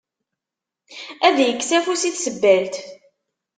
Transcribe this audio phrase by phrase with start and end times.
[1.27, 2.75] Ad ikkes afus i tsebbalt.